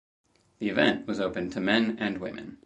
The 0.57 0.69
event 0.69 1.05
was 1.05 1.19
open 1.19 1.51
to 1.51 1.59
men 1.59 1.95
and 1.99 2.17
women. 2.17 2.57